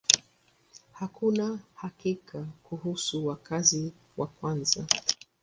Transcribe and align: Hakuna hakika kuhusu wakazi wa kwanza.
Hakuna 0.91 1.59
hakika 1.75 2.47
kuhusu 2.63 3.27
wakazi 3.27 3.93
wa 4.17 4.27
kwanza. 4.27 4.87